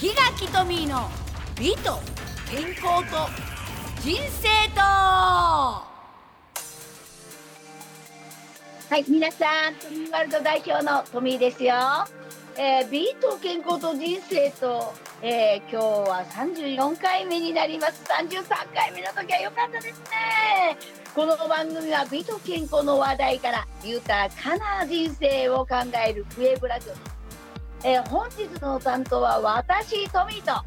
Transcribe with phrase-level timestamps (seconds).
[0.00, 1.10] 檜垣トミーの
[1.60, 1.98] 美と
[2.50, 3.28] 健康と
[4.00, 4.80] 人生と。
[4.80, 5.84] は
[8.96, 11.74] い皆さんトミーワールド代表のトミーですよ、
[12.56, 15.76] えー、美と健康と人生と、えー、今日
[16.08, 18.02] は34回目になります。
[18.04, 20.78] 33回目の時は良かったですね。
[21.14, 25.76] この番組は美と健康の話題から豊かな人生を考
[26.08, 27.19] えるウェブラジオです
[27.82, 30.62] えー、本日の担当は私、トミーと。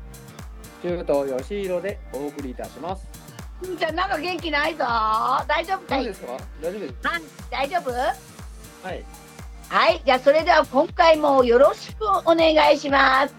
[0.81, 3.07] 中東吉弘でお送りいたします。
[3.77, 4.83] じゃなんか元気ないぞ。
[5.47, 6.05] 大丈夫かい？
[6.05, 6.37] ですか？
[6.61, 6.93] 大丈夫です。
[7.07, 7.91] はい、大丈夫？
[7.91, 9.05] はい。
[9.69, 13.35] はい、じゃあ、それでは、今回もよろしくお願いします。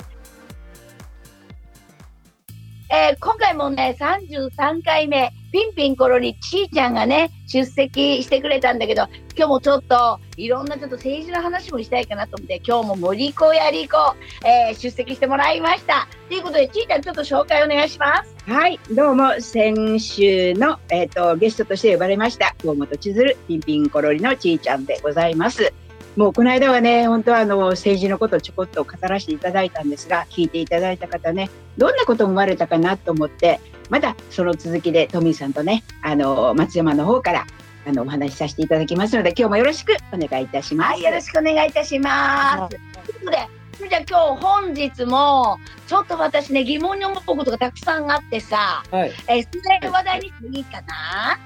[2.90, 5.32] えー、今回もね、33回目。
[5.52, 9.06] ピンピンコロリちーちゃんがね、出席してくれたんだけど、
[9.36, 13.96] 今日もちょっと、いろんなちょっと政治の話もしたいかなと思って、今日も森子やり子、
[14.44, 16.08] えー、出席してもらいました。
[16.28, 18.34] ということで、ちーちゃんちょっと紹介お願いします。
[18.50, 25.72] はい、どうも、先週の、えっ、ー、と、ゲストとして呼ばれました、河本千鶴、ピンピンコロリのちーちゃんでございます。
[26.16, 33.58] もうこの間はね、本当はあの政治のことをちょこっと語らせていただいたんですが、聞いていただいた方ね、どんなこと思われたかなと思って、
[33.90, 37.46] またその続きでトミーさんとね、あの松山の方から
[37.86, 40.92] あのお話しさせていただきますので、今日もよろしくお願いいたします。
[40.92, 42.76] はい、よろしくお願いいたします。
[42.76, 49.48] ということで、じゃあ今日本日もちょっと私ね疑問に思うことがたくさんあってさ、はい、えそ
[49.82, 51.40] れ話題にしていいかな？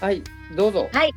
[0.00, 0.22] はい
[0.54, 0.88] どうぞ。
[0.92, 1.12] はい。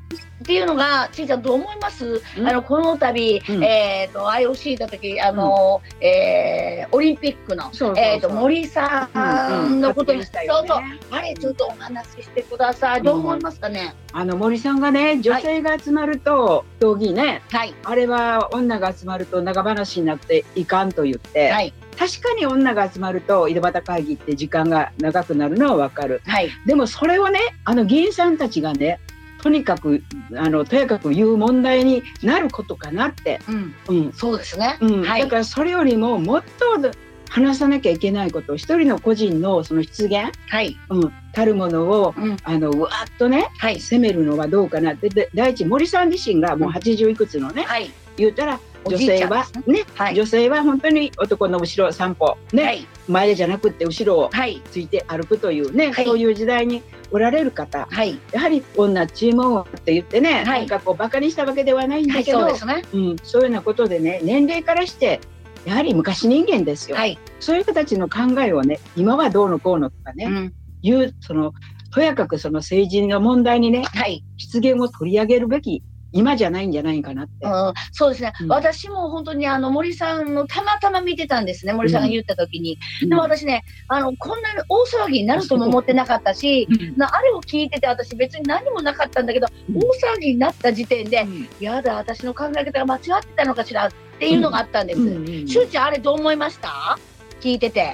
[0.48, 2.22] っていうのが、ちいちゃんどう思います？
[2.38, 10.84] あのこの度、うん、えっ、ー、と IOC だ時あの、うん、えー、オリンピックのえっ、と森さんのことに、うんうん、そうそう。
[11.12, 13.02] あれちょっとお話ししてください。
[13.02, 13.94] どう思いますかね？
[14.14, 21.50] あの森さんがね女性が集まると、競技ね、はい、あれは女が集まると長話になっていかんと言って。
[21.50, 21.74] はい。
[22.00, 29.00] 確かに女が集まると井戸端会議って時間が長くなるのはわかる、はい、でもそれをねあの議員さんたちがね
[29.48, 30.04] とにかく
[30.36, 33.76] あのとやかく言う問題になることかなって、うん。
[33.88, 35.04] うん、そうですね、うん。
[35.06, 36.92] はい、だからそれよりももっと
[37.30, 40.78] 話さなきゃいけないこと一人の個人のその出現、はい。
[40.90, 45.08] うん、たるものを、うん、あのうわっとね、はい、責めるのはどうかなって。
[45.08, 54.30] で第一森さん自身がもう80いくつのね、はい、言うたら女性はね、はい、女性は本当に男の後ろ3歩ね、はい、前じゃなくて後ろを
[54.72, 57.88] ついて歩くというね、はい、そういう時代におられる方、
[58.32, 65.22] やはり女注文って言ってね、なんかこうバカにしたわけではないんだけど、そうね、うん、そういうようなことでね年齢からして
[65.66, 66.98] やはり昔人間ですよ、
[67.40, 71.54] そういう人たちの考えをね今はどうのこうのとかね、うん、いうその
[71.92, 75.82] とやかくその政治の問題にね、はい、失言を取り上げるべき
[76.12, 77.46] 今じゃないんじゃないかなって。
[77.46, 82.78] うん、そうですね、うん、私も本当にあの森さんのたまたま見てたんですね、森さんが言った時に。
[83.04, 86.68] うん、でも私ね、あのこんなに大騒ぎになるとも思ってなかったし、
[87.00, 89.80] あれを聞いてて、私、別に何もなかったんだけど、大
[90.16, 91.26] 騒ぎになった時点で、
[91.60, 95.48] やだ、私の考え方が間違ってたのかしらっていうのがあったんです。
[95.48, 96.98] しゅうちゃん、あれ、どう思いました？
[97.42, 97.94] 聞いてて。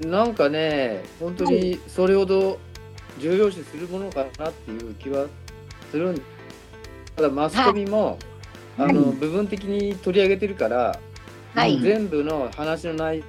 [0.00, 2.58] なんかね、本当にそれほど
[3.18, 5.26] 重要視するものかなっていう気は
[5.90, 6.26] するんです
[7.16, 8.18] ただマスコミも、
[8.76, 10.98] はい、あの、部分的に取り上げてるから、
[11.54, 13.22] はい、全部の話の内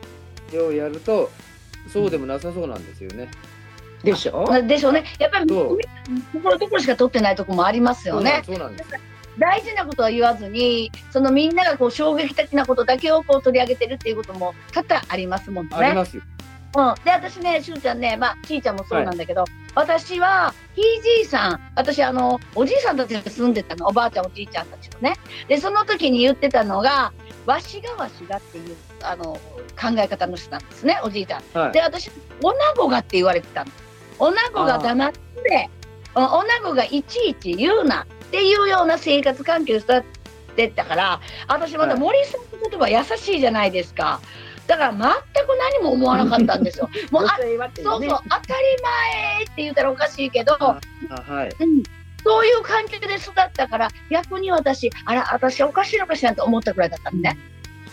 [0.54, 1.30] 容をやると
[1.90, 3.30] そうでもなさそうなんですよね。
[4.04, 4.46] でしょ？
[4.68, 5.04] でしょうね。
[5.20, 8.42] やっぱりところどころしか取ってないところもありますよね。
[8.46, 8.90] そうなんです。
[9.38, 15.76] 大事なことは言わずに、そのみんながこう衝撃的なことだけをこう取り上げてるっていうことも多々ありますもんね。
[15.76, 16.24] ありますよ。
[16.78, 25.16] うん、で私ねしゅうちゃんねまあちいちゃんもそうなんだけど、はい、私はひいじいさん私あのおじいさんたちが住んでたのおばあちゃんおじいちゃんたちとね
[25.48, 27.14] でその時に言ってたのが
[27.46, 29.40] わしがわしがっていうあの
[29.80, 31.44] 考え方の人なんですねおじいちゃん。
[31.54, 33.72] はい、で私おなごがって言われてたの。
[34.20, 35.70] おなごが黙って
[36.16, 40.04] おなごがいちいち言うなっていうような生活環境を育っ
[40.56, 44.22] てったから私また森さんの言葉優しいじゃないですか。
[44.68, 45.04] だから全く
[45.80, 46.90] 何も思わなかったんですよ。
[47.12, 50.80] もうあ、ね、そうそう当たり前って言ったらおかしいけど、は
[51.46, 51.84] い、うん、
[52.24, 57.38] そういう環境で育ったから逆に私あら私おかしいのかしらと思ったくらいだったんね。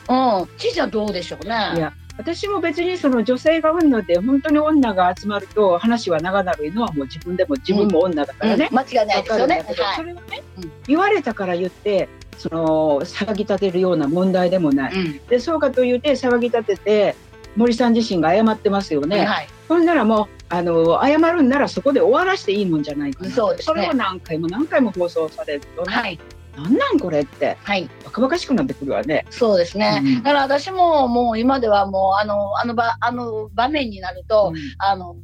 [0.08, 1.90] うん、ちいちゃんどうでしょうね。
[2.17, 9.64] 私も別にその女性が女で本当に女が集まると話は長なるのはもう自分でも自分も女だからね、うんうん、間違いないですよね。
[9.96, 12.08] それはね、うん、言われたから言って
[12.40, 17.16] その騒ぎ立てるような問題でもない、うん、でそうかというて騒ぎ立てて
[17.54, 19.26] 森さん自身が謝ってますよね。
[19.26, 23.31] はい、ほんならもうあの謝るんならそこで終わらしていいもんじゃないかな。
[23.31, 26.19] そうです、ね、それを何回も何回も放送されるとね、はい、
[26.56, 29.26] なんなんこれって、はい、バカバカしくなってくるわね。
[29.31, 30.00] そうですね。
[30.02, 35.16] うん、だから私ももう今ではもうあのあの場あの場面になると、うん、あの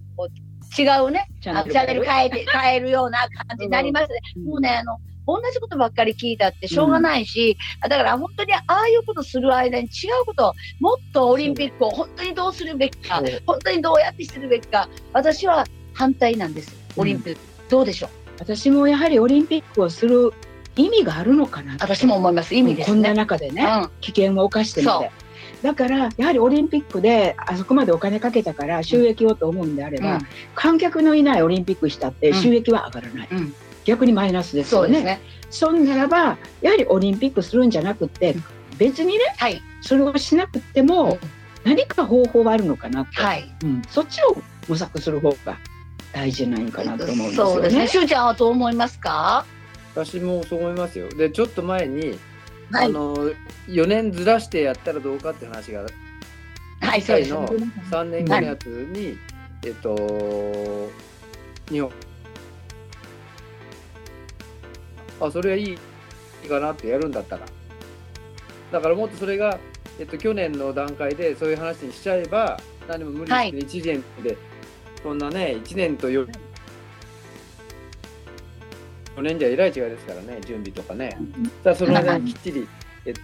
[0.78, 1.28] 違うね。
[1.40, 4.20] チャンネル変えて変えるような感じになりますね。
[4.36, 16.76] うん、もうねあの同じことばっかり聞いたってしょうがないし、うん、だから本当にああいうことする間に違うこともっとオリンピックを本当にどうするべきか本当にどうやってするべきか私は反対なんです。
[16.96, 18.10] オリンピック、うん、どうでしょう？
[18.38, 20.32] 私もやはりオリンピックをする
[20.76, 22.54] 意味があるのかな私も思います。
[22.54, 25.10] 意味です、ね、こんな中でね、うん、危険を冒してみて。
[25.62, 30.20] だからやはりオリンピックであそこまでお金かけたから収益をと思うんであれば、うん、
[30.54, 33.54] 観客のいないオリンピックしたって収益は上がらない、うん、
[33.86, 35.02] 逆にマイナスですよね。
[35.02, 38.34] ねそんならばやはりオリンピックするんじゃなくて
[38.78, 41.18] 別にね、はい、それをしなくても
[41.64, 44.36] 何か方法はあるのかなって、はいうん、そっちを
[44.68, 45.56] 模索する方が
[46.12, 47.52] 大事ないかなと思うんですよね。
[47.52, 47.88] そうですね。
[47.88, 49.46] しゅうちゃんはどう思いますか？
[49.94, 51.08] 私もそう思いますよ。
[51.08, 52.18] でちょっと前に、
[52.72, 53.16] はい、あの
[53.68, 55.86] 4年ずらしてやったらどうかって話が、
[56.80, 59.18] はい、そうですの3年後のやつに、はい、
[59.66, 60.90] えっと
[61.68, 61.90] 日本
[65.20, 67.46] あそれはいいかなってやるんだったら。
[68.72, 69.58] だからもっとそれが、
[69.98, 74.36] えっと、去年の段階でそういう話にしちゃえば何も無理して1年で
[75.02, 76.28] そんなね、1年と 4,
[79.16, 81.16] 4年じゃえらい違いですからね、準備とかね。
[81.62, 82.68] さあ、その間にきっちり、
[83.04, 83.14] え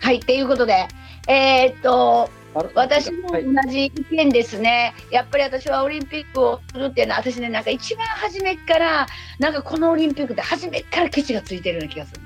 [0.00, 0.88] はい、ということで、
[1.28, 2.28] えー、っと、
[2.74, 9.06] 私も同じ意見ですね、はい、やっぱり私はオリンピックをするっていうのは、私ね、なんか一番初めから、
[9.38, 12.20] なんかこのオリンピックって初めからケチがついてるような気がする。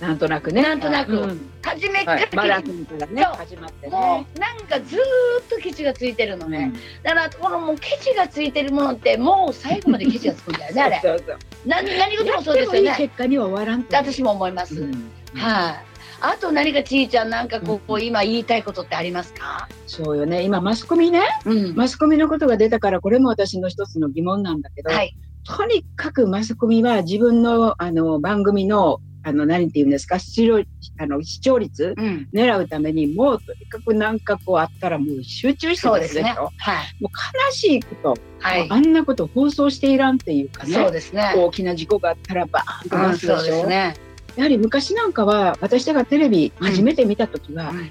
[0.00, 0.62] なんとなくね。
[0.62, 3.92] なんとなく、うん、初めから、はい、マね始まってね。
[3.92, 6.70] もうなんかずっとケチがついてるのね。
[6.74, 11.00] うん、だからこのもうケチがついてるものってもう最後までケチがつくんだよね あれ。
[11.02, 12.94] そうそう何何事もそうですよね。
[12.96, 14.74] 結果には終わらん私も思います。
[14.74, 14.92] うん、
[15.34, 15.82] はい、あ
[16.40, 19.68] と何かちいちゃんなんかこう、うん、今言いたいことってありますか？
[19.86, 20.42] そうよね。
[20.42, 30.62] 今マスコミね、うん、マスコミのことが出たからこれも私の一つの疑問なんだけど、はい、とにかくマスコミは自分のあの番組のあの、何て言うんですか、視聴
[30.98, 31.96] あの視聴率、
[32.32, 36.22] 狙うために、もうとにかくなんかこうあったらもう集中してるでしょ。
[36.22, 37.10] ね、はい、もう
[37.48, 41.34] 悲しいこと、はい、あんなこと放送していらんっていうかね、そうですね。
[41.36, 43.64] 大きな事故があったらバーンと出すでしょ。
[43.64, 43.96] うね、
[44.36, 47.90] やはり昔なんかは私がテレビ初めて見た時は、うん、とに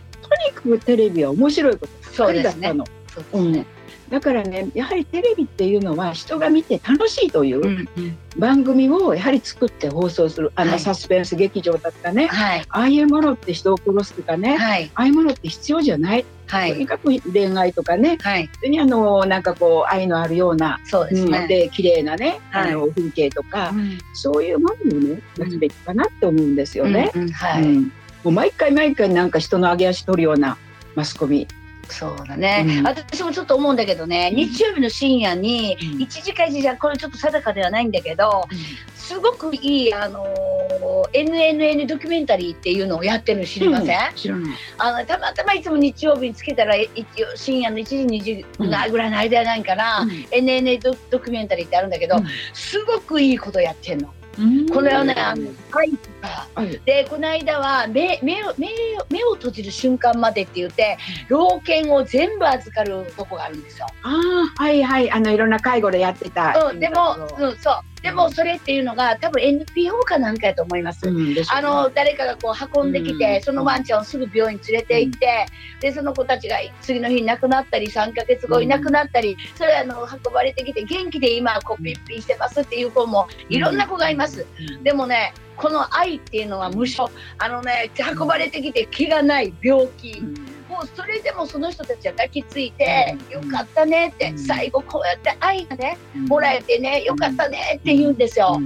[0.54, 2.86] かくテレビは面白いことばっかりだったの。
[2.86, 3.60] そうですね。
[3.60, 3.75] うん
[4.10, 7.88] だからねやはりテレビっていうのは人が見て楽しいという
[8.38, 27.12] 番組をやはり作って放送するあのサスペンス劇場だったね、はい、ああいうものって人を殺すとかね、はい、ああいうものって必要じゃない、はい、とにかく恋愛とかね、はい、にあのなんかこう愛のあるようなそうですね、うん、で綺麗なね、あの風景とか、うん、そういうものをね出すべきかなって思うんですよね。
[27.16, 27.90] うん、はい、も
[28.26, 30.58] う毎回毎回なんか人の上げ足取るような
[30.96, 31.48] マスコミ
[31.90, 38.48] そうだね、うん、私もちょっと思うんだけどね、日曜日の深夜に1時間1時間これちょっと定かではないんだけど、
[38.96, 44.58] すごくいい、あのー、NNN ドキュメンタリーっていうのをやってるの知りません、知らない。
[44.78, 46.76] あのたまたまいつも日曜日につけたら
[47.36, 48.46] 深夜の1時2時
[48.92, 52.16] ぐらいの間やないかな、うん、NNN ドドキュメンタリーってあるんだけど、
[52.54, 54.14] すごくいいことやってんの。
[54.72, 55.92] これはね、あの、はい
[56.86, 58.72] で、この間は目、目を、目を、
[59.10, 60.98] 目を閉じる瞬間までって言って、
[61.30, 63.88] 老犬を全部預かるとこがあるんですよ。
[64.04, 64.10] あ
[64.58, 66.70] あ、はいはい、あの、いろんな介護でやってた。
[66.72, 67.95] うん、でも、うん、そう。
[68.06, 71.10] でもそれっていうのが多分 NPO かなんかやと思います。
[71.10, 84.46] うん、あの誰かがこう運んできて、うん、そのワンちゃんをすぐ病院に連れて行って、うん、でその子たちが次の日に亡くなったり3か月後いなくなったり、それあの運ばれてきて元気で今こうピッピンしてますっていう子もいろんな子がいます。
[84.84, 87.10] でもねこの愛っていうのは無償
[87.40, 90.22] あのね運ばれてきて気がない病気。
[90.76, 98.60] もうそれでもその人たちは抱きついて、よかったねって、最後こうやって愛がね、もらえてね、よかったねって言うんですよ。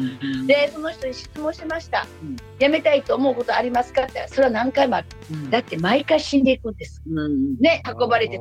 [0.47, 2.07] で、その人に質問しました。
[2.59, 4.03] 辞めたいと思うことありますか？
[4.03, 5.07] ってそれは何回もある。
[5.51, 6.99] だって毎回死んでいくんです。
[7.61, 8.39] ね、運ばれて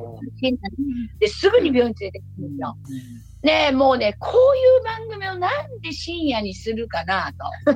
[1.19, 2.75] ですぐに病院連れてくるんですよ。
[3.43, 7.31] ねもうね、こういう番組をなんで深夜にするかな
[7.63, 7.71] と。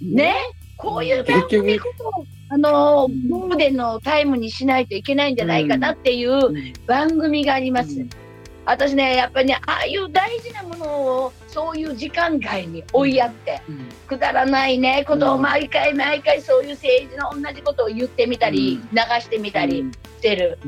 [0.02, 0.34] ね
[0.78, 2.10] こういう番組こそ、
[2.50, 8.06] あの、ゴールデンのタイムにしないといけないんじゃないかなっていう番組があります。
[8.68, 20.58] 私ねやっぱりねああいう大事なものをそういう時間外に追いやって、うん、くだらないねことを毎回毎回そういう政治の同じことを言ってみたり、流してみたりしてる、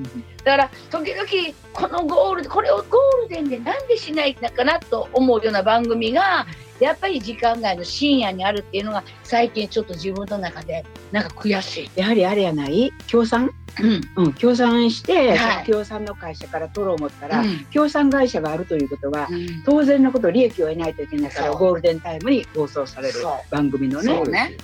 [0.44, 6.46] だから時々このゴールこれをゴールデンでなんでしないのかなと思うような番組が
[6.80, 12.00] やっぱり時間外の深夜にあるっていうのが最近ちょっと自分の中でなんか悔しい。
[12.00, 12.92] やはりあれやない？
[13.06, 13.50] 協賛？
[13.80, 23.20] うん、うん、協賛して、はい、協賛の会社から取ろう思ったら、うん、協賛会社があるということは、うん、当然のこと利益を得ないといけないからゴールデンタイムに放送される
[23.50, 24.20] 番組のね。
[24.24, 24.56] ね。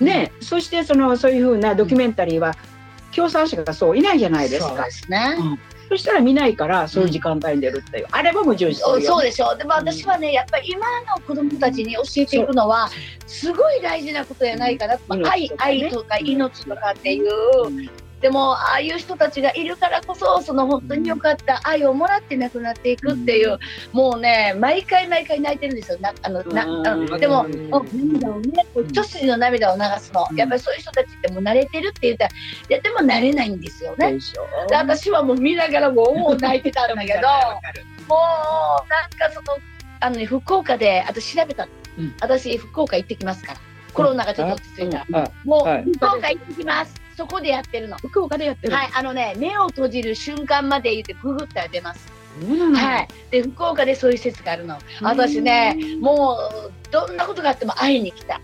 [0.00, 2.56] ね、そしてそのそういうふうなドキュメンタリーは、
[3.12, 4.68] 協賛者がそういないじゃないですか。
[4.70, 5.36] そうですね、
[5.88, 9.52] そしたら見ないからそういう時間帯に出るっていう、あれも矛盾してる、ね、そうでしょ。
[9.54, 12.90] うでも私はねやっぱり今の子供たちに教えていくのは
[13.26, 17.26] すごい大事なことやないかな、うん、愛愛とか命とかっていう、
[18.24, 23.58] でもああいう人たちがいるからこそその本当に良かった愛をもらって亡くなっていくっていう、
[23.92, 25.98] もうね毎回毎回泣いてるんですよ。
[26.00, 32.34] なあのなでも涙をね一筋の涙を流すの、やっぱりそういう人たちってもう慣れてるって言ったらい
[32.70, 34.16] やでも慣れないんですよね。
[34.70, 37.18] で私はもう見ながらもう泣いてたんだけど
[38.08, 39.58] もうなんかその
[40.00, 43.60] あの、ね、福岡であと調べた、うん、私福岡行ってきますから。
[43.92, 45.06] コロナがちょっと落ち着いた。
[45.08, 47.03] ら、もう福岡行ってきます。
[47.16, 47.96] そこでやってるの。
[47.98, 48.74] 福岡でやってる。
[48.74, 52.12] はい、あのね、目を閉じる瞬間まで言ってググったら出ます。
[52.74, 53.08] はい。
[53.30, 54.78] で、福岡でそういう施設があるの。
[55.00, 58.40] 私ね、もうどんなことがあっても会いに来た。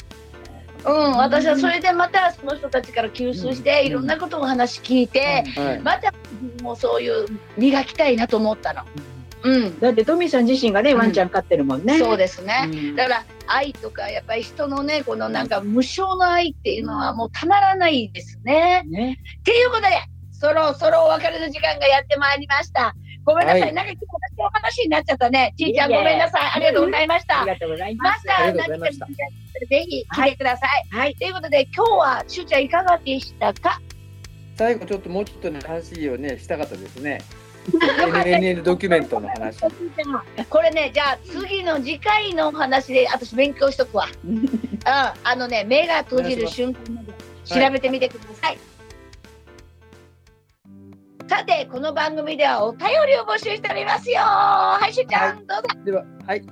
[0.85, 5.45] うん、私はそれでまたその人たちから吸収して、いろんなことを話聞いて、
[5.83, 6.13] また
[6.63, 7.27] もうそういう
[7.59, 8.83] 磨きたいなと思ったの。
[9.43, 11.99] うん、だってトミーさん自身がね、ワンちゃん飼ってるもんね。
[11.99, 18.83] そうですね、だから愛とかやっぱり人のねこのなんか無償の愛っていうのはもうたまらないですね。
[18.87, 19.89] ねっていうことで
[20.31, 22.95] そろそろお別れの時間がやってまいりました。
[23.25, 25.55] ごめんなさい、はい、なんか今日私の話になっちゃったね。
[25.57, 26.43] ちいちゃんごめんなさい。
[26.55, 27.43] ありがとうございました。
[27.43, 28.29] ありがとうございました。
[28.33, 29.07] また何か
[29.69, 30.89] ぜひ来てください。
[30.91, 31.15] はい。
[31.15, 33.81] ということで今日はしゅうちゃんいかがでしたか？
[34.57, 37.21] 最後ちょっともうちょっとね話をねしたかったですね。
[37.69, 39.61] NNN ドキュメントの話。
[40.49, 44.07] これね、じゃあ次の次回の話で私勉強しとくわ。
[44.25, 44.49] うん、
[44.85, 47.13] あのね、目が閉じる瞬間まで
[47.45, 48.51] 調べてみてください。
[48.51, 48.59] はい、
[51.29, 54.21] さて、この番組ではお便りを募集しておりますよ。
[54.23, 55.85] はい、しゅちゃん、はい、どうぞ。
[55.85, 56.43] では、はい、